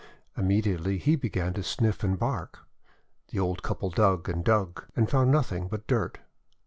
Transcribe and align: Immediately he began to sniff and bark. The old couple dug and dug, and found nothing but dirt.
Immediately 0.35 0.97
he 0.97 1.15
began 1.15 1.53
to 1.53 1.61
sniff 1.61 2.03
and 2.03 2.17
bark. 2.17 2.65
The 3.27 3.37
old 3.37 3.61
couple 3.61 3.91
dug 3.91 4.27
and 4.27 4.43
dug, 4.43 4.83
and 4.95 5.07
found 5.07 5.31
nothing 5.31 5.67
but 5.67 5.85
dirt. 5.85 6.17